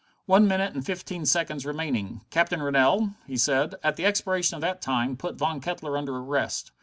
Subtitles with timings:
[0.25, 2.21] "One minute and fifteen seconds remaining.
[2.31, 3.75] Captain Rennell," he said.
[3.83, 5.37] "At the expiration of that time, put Mr.
[5.37, 6.71] Von Kettler under arrest.